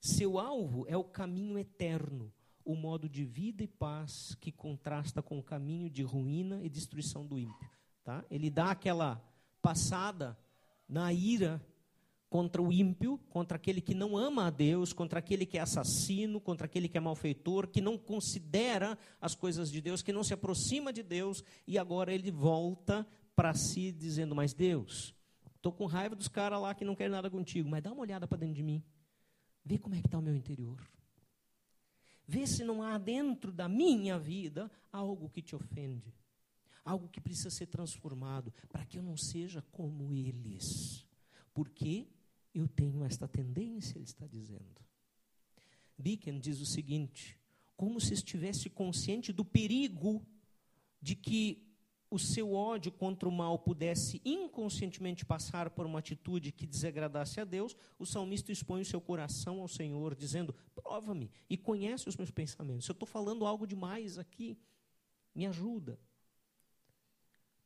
[0.00, 2.32] Seu alvo é o caminho eterno,
[2.66, 7.24] o modo de vida e paz que contrasta com o caminho de ruína e destruição
[7.24, 7.70] do ímpio.
[8.02, 8.24] Tá?
[8.28, 9.24] Ele dá aquela
[9.62, 10.36] passada
[10.88, 11.64] na ira
[12.28, 16.40] contra o ímpio, contra aquele que não ama a Deus, contra aquele que é assassino,
[16.40, 20.34] contra aquele que é malfeitor, que não considera as coisas de Deus, que não se
[20.34, 25.14] aproxima de Deus, e agora ele volta para si dizendo: Mas Deus,
[25.54, 28.26] estou com raiva dos caras lá que não querem nada contigo, mas dá uma olhada
[28.26, 28.82] para dentro de mim,
[29.64, 30.80] vê como é que está o meu interior.
[32.26, 36.12] Vê se não há dentro da minha vida algo que te ofende,
[36.84, 41.06] algo que precisa ser transformado, para que eu não seja como eles.
[41.54, 42.06] Porque
[42.54, 44.84] eu tenho esta tendência, ele está dizendo.
[45.98, 47.38] Dickens diz o seguinte:
[47.76, 50.26] como se estivesse consciente do perigo
[51.00, 51.65] de que
[52.10, 57.44] o seu ódio contra o mal pudesse inconscientemente passar por uma atitude que desagradasse a
[57.44, 62.30] Deus, o salmista expõe o seu coração ao Senhor, dizendo: Prova-me e conhece os meus
[62.30, 62.84] pensamentos.
[62.84, 64.58] Se eu estou falando algo demais aqui,
[65.34, 65.98] me ajuda.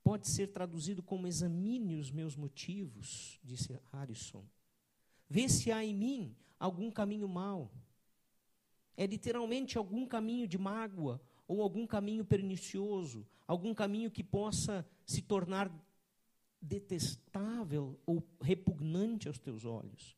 [0.03, 4.45] Pode ser traduzido como examine os meus motivos, disse Harrison.
[5.29, 7.71] Vê se há em mim algum caminho mau.
[8.97, 15.21] É literalmente algum caminho de mágoa ou algum caminho pernicioso, algum caminho que possa se
[15.21, 15.69] tornar
[16.63, 20.17] detestável ou repugnante aos teus olhos.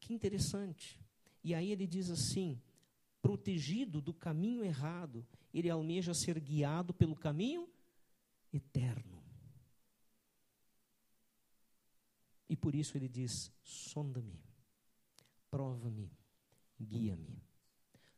[0.00, 0.98] Que interessante.
[1.44, 2.60] E aí ele diz assim:
[3.22, 7.68] protegido do caminho errado, ele almeja ser guiado pelo caminho
[8.52, 9.22] eterno.
[12.48, 14.42] E por isso ele diz: sonda-me,
[15.48, 16.10] prova-me,
[16.80, 17.40] guia-me.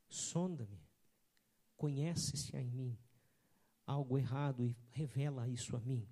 [0.09, 0.88] Sonda-me,
[1.79, 2.99] conhece se há em mim
[3.87, 6.07] algo errado e revela isso a mim.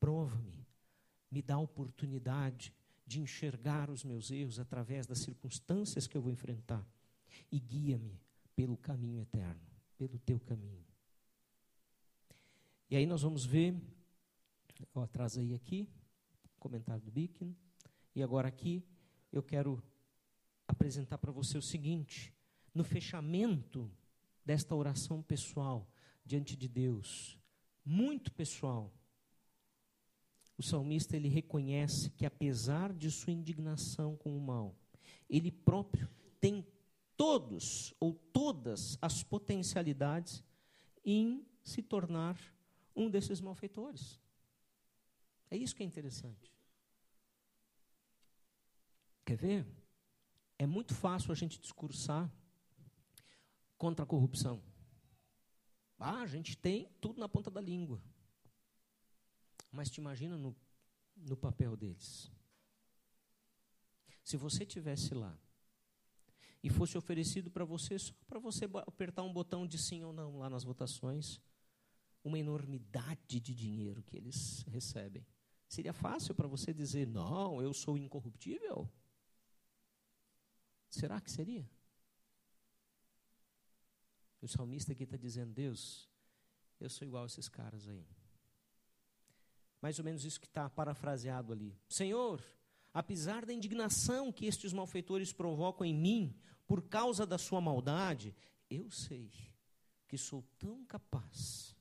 [0.00, 0.66] Prova-me,
[1.30, 2.74] me dá a oportunidade
[3.06, 6.84] de enxergar os meus erros através das circunstâncias que eu vou enfrentar
[7.52, 8.20] e guia-me
[8.56, 9.60] pelo caminho eterno,
[9.96, 10.84] pelo teu caminho.
[12.90, 13.80] E aí nós vamos ver,
[14.94, 15.88] eu atrasei aqui,
[16.58, 17.56] comentário do Bicken,
[18.14, 18.84] e agora aqui
[19.30, 19.80] eu quero
[20.66, 22.34] apresentar para você o seguinte:
[22.74, 23.90] no fechamento
[24.46, 25.86] desta oração pessoal
[26.24, 27.36] diante de Deus,
[27.84, 28.92] muito pessoal,
[30.56, 34.74] o salmista ele reconhece que apesar de sua indignação com o mal,
[35.28, 36.08] ele próprio
[36.40, 36.66] tem
[37.16, 40.42] todos ou todas as potencialidades
[41.04, 42.38] em se tornar
[42.94, 44.18] um desses malfeitores.
[45.50, 46.54] É isso que é interessante.
[49.24, 49.66] Quer ver?
[50.58, 52.32] É muito fácil a gente discursar
[53.76, 54.62] contra a corrupção.
[55.98, 58.02] Ah, a gente tem tudo na ponta da língua.
[59.70, 60.54] Mas te imagina no,
[61.16, 62.30] no papel deles.
[64.22, 65.38] Se você tivesse lá
[66.62, 70.38] e fosse oferecido para você só para você apertar um botão de sim ou não
[70.38, 71.40] lá nas votações,
[72.24, 75.24] uma enormidade de dinheiro que eles recebem.
[75.68, 78.90] Seria fácil para você dizer, não, eu sou incorruptível?
[80.88, 81.68] Será que seria?
[84.40, 86.08] O salmista aqui está dizendo, Deus,
[86.78, 88.06] eu sou igual a esses caras aí.
[89.80, 91.78] Mais ou menos isso que está parafraseado ali.
[91.88, 92.42] Senhor,
[92.92, 96.34] apesar da indignação que estes malfeitores provocam em mim,
[96.66, 98.34] por causa da sua maldade,
[98.68, 99.30] eu sei
[100.08, 101.76] que sou tão capaz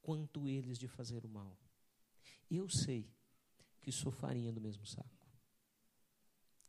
[0.00, 1.56] quanto eles de fazer o mal.
[2.50, 3.08] Eu sei
[3.80, 5.26] que sou farinha do mesmo saco,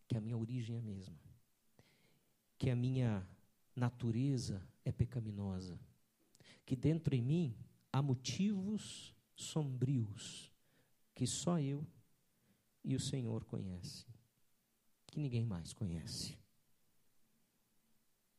[0.07, 1.19] que a minha origem é a mesma,
[2.57, 3.27] que a minha
[3.75, 5.79] natureza é pecaminosa,
[6.65, 7.55] que dentro em mim
[7.91, 10.51] há motivos sombrios
[11.13, 11.85] que só eu
[12.83, 14.07] e o Senhor conhecem,
[15.07, 16.37] que ninguém mais conhece.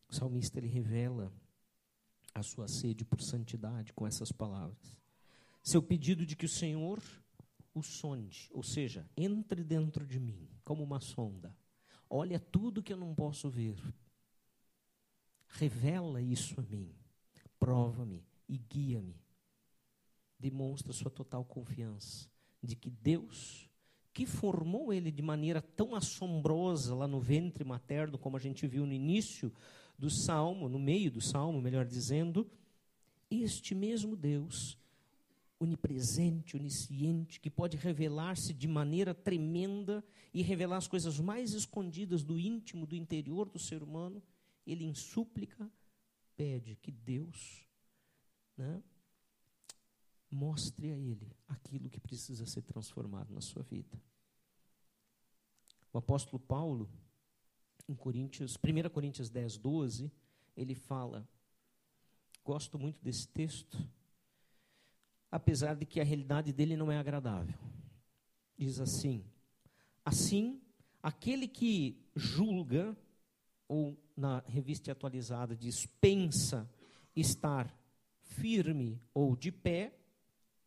[0.09, 1.33] O salmista ele revela
[2.35, 4.97] a sua sede por santidade com essas palavras.
[5.62, 7.01] Seu pedido de que o Senhor
[7.75, 11.57] o sonde, ou seja, entre dentro de mim como uma sonda.
[12.09, 13.79] Olha tudo que eu não posso ver.
[15.52, 16.90] Revela isso a mim.
[17.58, 19.20] Prova-me e guia-me.
[20.38, 22.28] Demonstra sua total confiança
[22.62, 23.68] de que Deus,
[24.12, 28.86] que formou ele de maneira tão assombrosa lá no ventre materno, como a gente viu
[28.86, 29.52] no início
[29.98, 32.50] do salmo, no meio do salmo, melhor dizendo,
[33.30, 34.78] este mesmo Deus,
[35.60, 42.38] onipresente, onisciente, que pode revelar-se de maneira tremenda e revelar as coisas mais escondidas do
[42.38, 44.22] íntimo, do interior do ser humano,
[44.66, 45.70] ele em súplica
[46.37, 47.66] pede que Deus
[48.57, 48.83] né,
[50.31, 54.01] mostre a ele aquilo que precisa ser transformado na sua vida.
[55.92, 56.90] O apóstolo Paulo,
[57.88, 60.11] em Coríntios, 1 Coríntios 10, 12,
[60.57, 61.29] ele fala,
[62.44, 63.79] gosto muito desse texto,
[65.31, 67.59] apesar de que a realidade dele não é agradável.
[68.57, 69.24] Diz assim:
[70.05, 70.61] Assim,
[71.03, 72.97] aquele que julga,
[73.73, 76.70] ou na revista atualizada diz pensa
[77.16, 77.75] estar
[78.20, 79.99] firme ou de pé,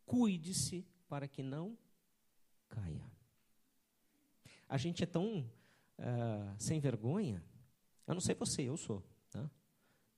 [0.08, 1.78] cuide-se para que não
[2.68, 3.06] caia.
[4.68, 5.42] A gente é tão
[6.00, 7.44] uh, sem vergonha.
[8.08, 9.04] Eu não sei você, eu sou.
[9.28, 9.44] Estou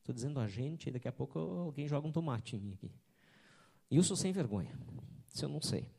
[0.05, 0.13] tá?
[0.13, 2.89] dizendo a gente, daqui a pouco alguém joga um tomate em mim aqui.
[3.91, 4.79] Eu sou sem vergonha.
[5.33, 5.91] Isso eu não sei.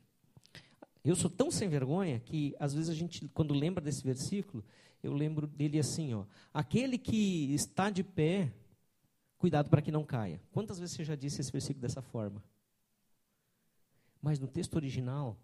[1.05, 4.65] Eu sou tão sem vergonha que, às vezes, a gente, quando lembra desse versículo,
[5.03, 8.53] eu lembro dele assim: ó, aquele que está de pé,
[9.39, 10.43] Cuidado para que não caia.
[10.51, 12.43] Quantas vezes você já disse esse versículo dessa forma?
[14.21, 15.39] Mas no texto original,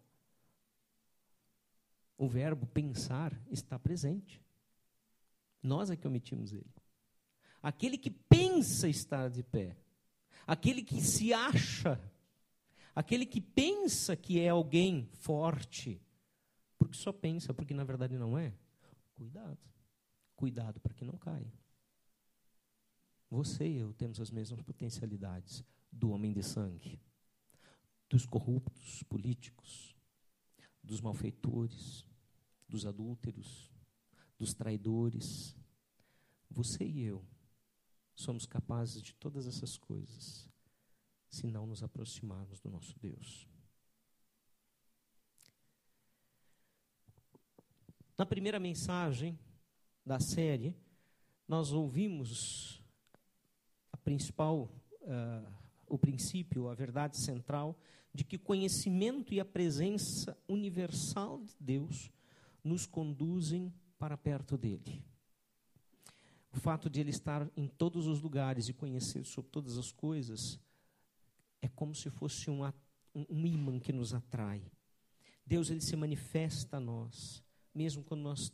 [2.18, 4.42] o verbo pensar está presente.
[5.62, 6.74] Nós é que omitimos ele.
[7.62, 9.76] Aquele que pensa estar de pé,
[10.44, 11.98] aquele que se acha,
[12.94, 16.00] aquele que pensa que é alguém forte,
[16.78, 18.54] porque só pensa, porque na verdade não é.
[19.14, 19.58] Cuidado,
[20.36, 21.52] cuidado para que não caia.
[23.30, 27.00] Você e eu temos as mesmas potencialidades do homem de sangue,
[28.08, 29.94] dos corruptos políticos,
[30.82, 32.06] dos malfeitores,
[32.68, 33.70] dos adúlteros,
[34.38, 35.56] dos traidores.
[36.50, 37.24] Você e eu
[38.14, 40.48] somos capazes de todas essas coisas
[41.34, 43.48] se não nos aproximarmos do nosso Deus.
[48.16, 49.38] Na primeira mensagem
[50.06, 50.76] da série,
[51.48, 52.84] nós ouvimos
[54.04, 54.70] principal,
[55.02, 55.52] uh,
[55.86, 57.76] o princípio, a verdade central,
[58.12, 62.12] de que conhecimento e a presença universal de Deus
[62.62, 65.02] nos conduzem para perto dele.
[66.52, 70.60] O fato de ele estar em todos os lugares e conhecer sobre todas as coisas
[71.64, 72.60] é como se fosse um,
[73.14, 74.62] um imã que nos atrai.
[75.46, 77.42] Deus ele se manifesta a nós,
[77.74, 78.52] mesmo quando nós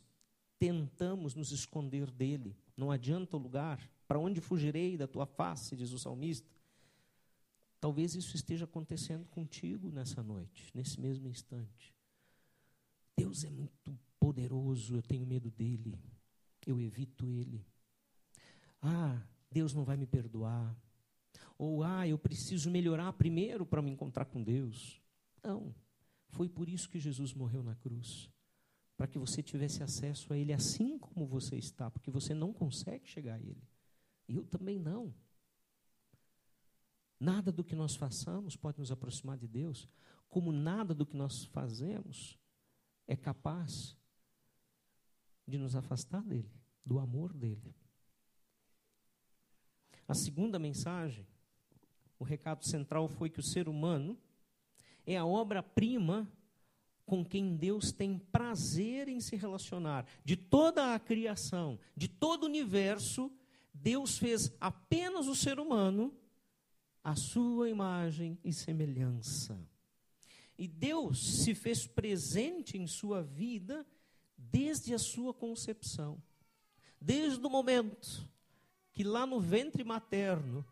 [0.57, 2.55] tentamos nos esconder dele.
[2.75, 6.49] Não adianta o lugar, para onde fugirei da tua face, diz o salmista.
[7.81, 11.93] Talvez isso esteja acontecendo contigo nessa noite, nesse mesmo instante.
[13.17, 15.99] Deus é muito poderoso, eu tenho medo dele,
[16.65, 17.65] eu evito ele.
[18.81, 20.73] Ah, Deus não vai me perdoar.
[21.63, 24.99] Ou, ah, eu preciso melhorar primeiro para me encontrar com Deus.
[25.43, 25.75] Não,
[26.29, 28.31] foi por isso que Jesus morreu na cruz
[28.97, 33.07] para que você tivesse acesso a Ele assim como você está, porque você não consegue
[33.07, 33.61] chegar a Ele.
[34.27, 35.13] Eu também não.
[37.19, 39.87] Nada do que nós façamos pode nos aproximar de Deus,
[40.29, 42.39] como nada do que nós fazemos
[43.05, 43.95] é capaz
[45.47, 46.51] de nos afastar dele,
[46.83, 47.75] do amor dele.
[50.07, 51.27] A segunda mensagem,
[52.21, 54.15] o recado central foi que o ser humano
[55.07, 56.31] é a obra-prima
[57.03, 60.05] com quem Deus tem prazer em se relacionar.
[60.23, 63.31] De toda a criação, de todo o universo,
[63.73, 66.13] Deus fez apenas o ser humano
[67.03, 69.59] a sua imagem e semelhança.
[70.55, 73.83] E Deus se fez presente em sua vida
[74.37, 76.21] desde a sua concepção.
[77.01, 78.29] Desde o momento
[78.93, 80.63] que lá no ventre materno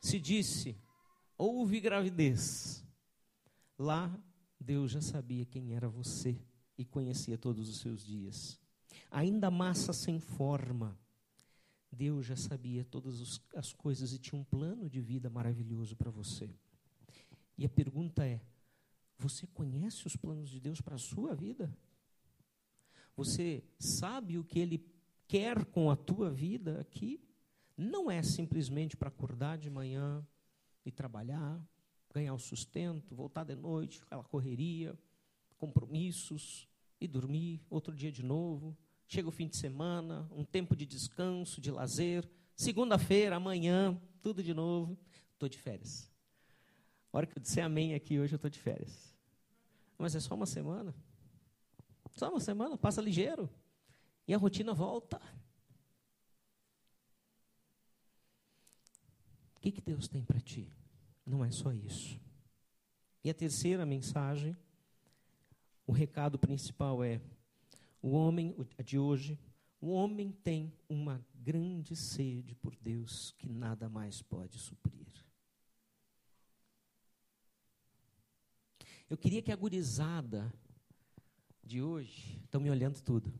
[0.00, 0.76] se disse:
[1.36, 2.84] houve gravidez.
[3.78, 4.18] Lá
[4.58, 6.40] Deus já sabia quem era você
[6.76, 8.58] e conhecia todos os seus dias.
[9.10, 10.98] Ainda massa sem forma
[11.92, 16.48] Deus já sabia todas as coisas e tinha um plano de vida maravilhoso para você.
[17.58, 18.40] E a pergunta é:
[19.18, 21.76] você conhece os planos de Deus para a sua vida?
[23.16, 24.86] Você sabe o que Ele
[25.26, 27.20] quer com a tua vida aqui?
[27.82, 30.26] Não é simplesmente para acordar de manhã
[30.84, 31.60] e trabalhar,
[32.12, 34.98] ganhar o sustento, voltar de noite, aquela correria,
[35.56, 36.68] compromissos
[37.00, 38.76] e dormir outro dia de novo
[39.10, 42.30] chega o fim de semana, um tempo de descanso, de lazer.
[42.54, 44.96] Segunda-feira, amanhã, tudo de novo.
[45.32, 46.08] Estou de férias.
[47.12, 49.12] A hora que eu disser amém aqui hoje, eu estou de férias.
[49.98, 50.94] Mas é só uma semana.
[52.12, 53.50] Só uma semana, passa ligeiro.
[54.28, 55.20] E a rotina volta.
[59.60, 60.72] O que, que Deus tem para ti?
[61.26, 62.18] Não é só isso.
[63.22, 64.56] E a terceira mensagem,
[65.86, 67.20] o recado principal é:
[68.00, 69.38] o homem de hoje,
[69.78, 75.06] o homem tem uma grande sede por Deus que nada mais pode suprir.
[79.10, 80.50] Eu queria que a gurizada
[81.62, 83.30] de hoje, estão me olhando tudo,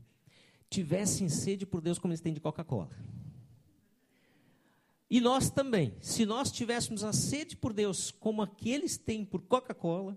[0.69, 2.95] tivessem sede por Deus como eles têm de Coca-Cola.
[5.11, 10.17] E nós também, se nós tivéssemos a sede por Deus como aqueles têm por Coca-Cola,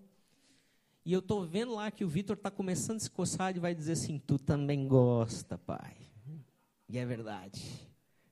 [1.04, 3.74] e eu estou vendo lá que o Vitor está começando a se coçar e vai
[3.74, 5.98] dizer assim: Tu também gosta, pai.
[6.88, 7.60] E é verdade.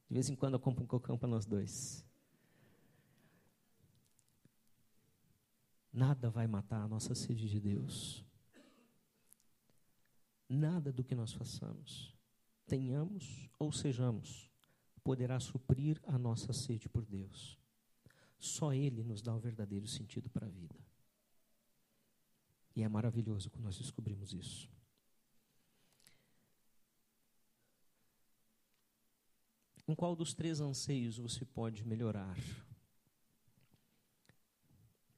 [0.07, 2.05] De vez em quando eu compro um cocão para nós dois.
[5.91, 8.23] Nada vai matar a nossa sede de Deus.
[10.47, 12.15] Nada do que nós façamos,
[12.67, 14.50] tenhamos ou sejamos,
[15.03, 17.57] poderá suprir a nossa sede por Deus.
[18.37, 20.75] Só Ele nos dá o verdadeiro sentido para a vida.
[22.75, 24.69] E é maravilhoso quando nós descobrimos isso.
[29.87, 32.37] Em qual dos três anseios você pode melhorar?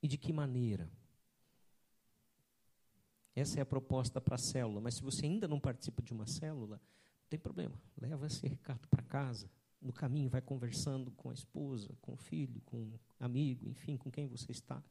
[0.02, 0.90] E de que maneira?
[3.36, 4.82] Essa é a proposta para a célula.
[4.82, 7.80] Mas se você ainda não participa de uma célula, não tem problema.
[7.96, 9.50] Leva esse recado para casa.
[9.84, 14.10] No caminho, vai conversando com a esposa, com o filho, com o amigo, enfim, com
[14.10, 14.82] quem você está.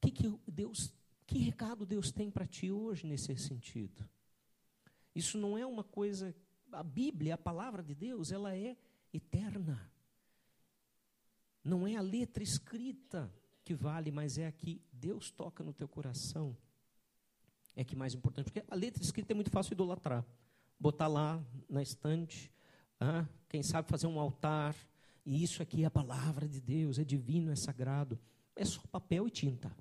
[0.00, 0.92] Que, que, Deus,
[1.26, 4.08] que recado Deus tem para ti hoje nesse sentido?
[5.14, 6.34] Isso não é uma coisa.
[6.70, 8.76] A Bíblia, a palavra de Deus, ela é
[9.12, 9.90] eterna.
[11.64, 13.32] Não é a letra escrita
[13.64, 16.56] que vale, mas é a que Deus toca no teu coração
[17.74, 20.24] é que mais importante, porque a letra escrita é muito fácil idolatrar.
[20.78, 22.52] Botar lá na estante,
[23.02, 24.76] ah, quem sabe fazer um altar,
[25.24, 28.18] e isso aqui é a palavra de Deus, é divino, é sagrado.
[28.54, 29.74] É só papel e tinta.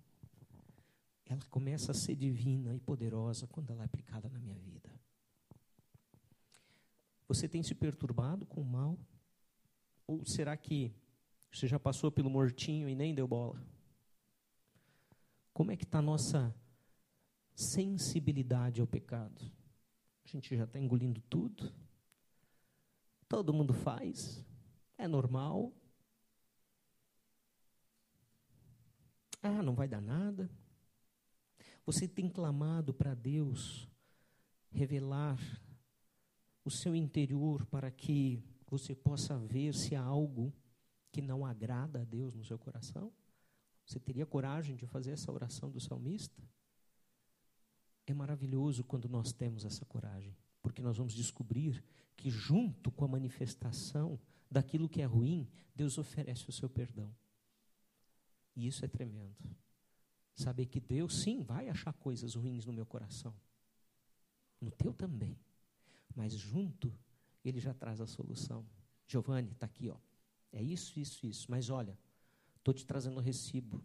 [1.26, 4.90] Ela começa a ser divina e poderosa quando ela é aplicada na minha vida.
[7.28, 8.98] Você tem se perturbado com o mal?
[10.06, 10.94] Ou será que
[11.52, 13.62] você já passou pelo mortinho e nem deu bola?
[15.54, 16.54] Como é que está a nossa
[17.62, 19.46] sensibilidade ao pecado.
[20.26, 21.72] A gente já está engolindo tudo.
[23.32, 24.44] Todo mundo faz.
[24.98, 25.72] É normal.
[29.42, 30.52] Ah, não vai dar nada.
[31.86, 33.88] Você tem clamado para Deus
[34.70, 35.40] revelar
[36.66, 40.54] o seu interior para que você possa ver se há algo
[41.10, 43.14] que não agrada a Deus no seu coração?
[43.86, 46.44] Você teria coragem de fazer essa oração do salmista?
[48.06, 51.84] É maravilhoso quando nós temos essa coragem, porque nós vamos descobrir
[52.16, 57.14] que, junto com a manifestação daquilo que é ruim, Deus oferece o seu perdão.
[58.56, 59.56] E isso é tremendo.
[60.36, 63.34] Saber que Deus, sim, vai achar coisas ruins no meu coração,
[64.60, 65.38] no teu também,
[66.16, 66.94] mas junto,
[67.44, 68.66] Ele já traz a solução.
[69.08, 69.98] Giovanni, está aqui, ó.
[70.52, 71.50] É isso, isso, isso.
[71.50, 71.98] Mas olha,
[72.58, 73.84] estou te trazendo o recibo,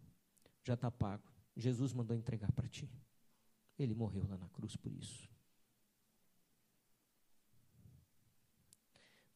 [0.62, 1.30] já está pago.
[1.56, 2.90] Jesus mandou entregar para ti.
[3.78, 5.28] Ele morreu lá na cruz por isso.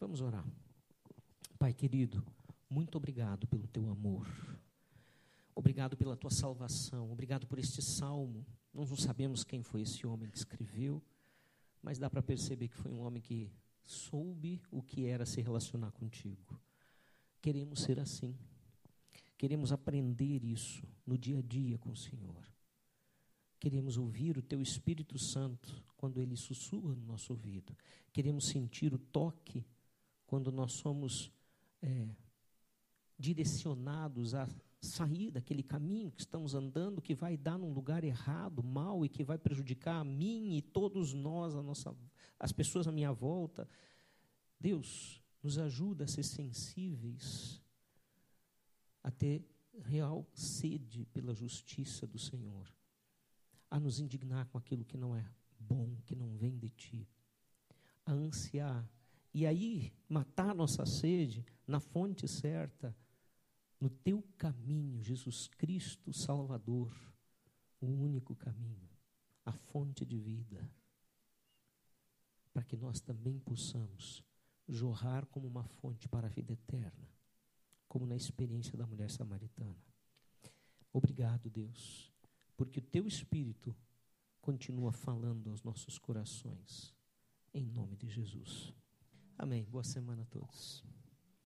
[0.00, 0.46] Vamos orar.
[1.58, 2.24] Pai querido,
[2.70, 4.26] muito obrigado pelo teu amor.
[5.54, 7.12] Obrigado pela tua salvação.
[7.12, 8.46] Obrigado por este salmo.
[8.72, 11.02] Nós não sabemos quem foi esse homem que escreveu,
[11.82, 13.52] mas dá para perceber que foi um homem que
[13.84, 16.58] soube o que era se relacionar contigo.
[17.42, 18.34] Queremos ser assim.
[19.36, 22.48] Queremos aprender isso no dia a dia com o Senhor.
[23.58, 27.76] Queremos ouvir o Teu Espírito Santo quando ele sussurra no nosso ouvido.
[28.14, 29.62] Queremos sentir o toque
[30.30, 31.28] quando nós somos
[31.82, 32.08] é,
[33.18, 34.48] direcionados a
[34.80, 39.24] sair daquele caminho que estamos andando, que vai dar num lugar errado, mal e que
[39.24, 41.92] vai prejudicar a mim e todos nós, a nossa,
[42.38, 43.68] as pessoas à minha volta.
[44.60, 47.60] Deus, nos ajuda a ser sensíveis,
[49.02, 49.44] a ter
[49.82, 52.72] real sede pela justiça do Senhor
[53.68, 55.28] a nos indignar com aquilo que não é
[55.58, 57.08] bom, que não vem de ti,
[58.06, 58.88] a ansiar
[59.32, 62.96] e aí matar nossa sede na fonte certa,
[63.80, 66.94] no teu caminho, Jesus Cristo Salvador,
[67.80, 68.88] o único caminho,
[69.44, 70.70] a fonte de vida,
[72.52, 74.22] para que nós também possamos
[74.68, 77.08] jorrar como uma fonte para a vida eterna,
[77.88, 79.82] como na experiência da mulher samaritana.
[80.92, 82.10] Obrigado, Deus
[82.60, 83.74] porque o teu Espírito
[84.42, 86.94] continua falando aos nossos corações.
[87.54, 88.74] Em nome de Jesus.
[89.42, 89.64] Amém.
[89.64, 90.84] Boa semana a todos.